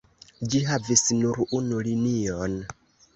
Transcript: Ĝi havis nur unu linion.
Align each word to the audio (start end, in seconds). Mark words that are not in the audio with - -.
Ĝi 0.53 0.61
havis 0.69 1.03
nur 1.19 1.37
unu 1.57 1.83
linion. 1.89 2.57